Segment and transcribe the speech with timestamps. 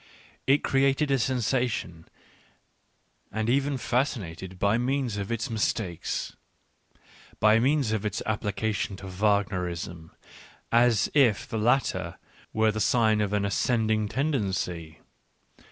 [0.47, 2.07] It created a sensation
[3.31, 6.35] and even fascinated by means of its mistakes—
[7.39, 10.09] by means of its application to Wagner ism,
[10.71, 12.17] as if the latter
[12.51, 15.01] were the sign of an ascending tendency.